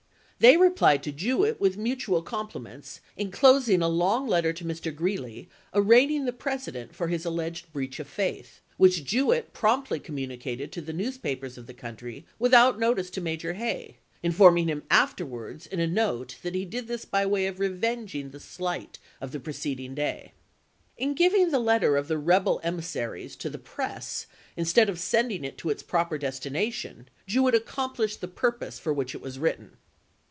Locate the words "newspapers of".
10.93-11.67